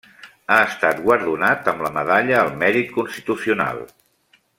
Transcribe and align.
Ha 0.53 0.55
estat 0.69 1.01
guardonat 1.03 1.69
amb 1.73 1.85
la 1.87 1.91
Medalla 1.97 2.39
al 2.45 2.49
Mèrit 2.63 2.89
Constitucional. 2.97 3.85